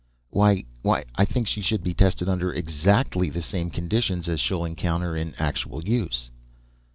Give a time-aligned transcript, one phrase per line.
[0.31, 0.63] "Why...
[0.81, 5.15] why I think she should be tested under exactly the same conditions as she'll encounter
[5.15, 6.31] in actual use."